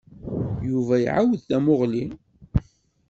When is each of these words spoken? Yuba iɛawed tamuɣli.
Yuba 0.69 0.95
iɛawed 0.99 1.41
tamuɣli. 1.47 2.03